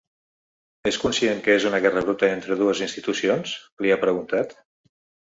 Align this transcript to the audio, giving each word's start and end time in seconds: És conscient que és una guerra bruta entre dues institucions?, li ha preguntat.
És 0.91 0.97
conscient 1.01 1.43
que 1.47 1.53
és 1.57 1.67
una 1.71 1.81
guerra 1.83 2.03
bruta 2.07 2.29
entre 2.37 2.57
dues 2.63 2.81
institucions?, 2.87 3.55
li 3.85 3.93
ha 3.93 3.99
preguntat. 4.07 4.57